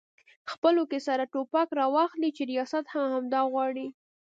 [0.51, 3.87] خپلو کې سره ټوپک راواخلي چې ریاست هم همدا غواړي؟